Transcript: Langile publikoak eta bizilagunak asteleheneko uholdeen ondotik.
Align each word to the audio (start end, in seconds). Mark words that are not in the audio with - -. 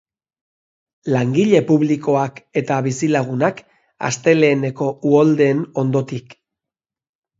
Langile 1.15 1.59
publikoak 1.67 2.41
eta 2.61 2.77
bizilagunak 2.87 3.61
asteleheneko 4.09 4.89
uholdeen 5.11 5.63
ondotik. 5.83 6.35